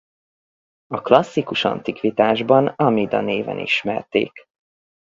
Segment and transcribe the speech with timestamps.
[0.87, 4.31] A klasszikus antikvitásban Amida néven ismerték.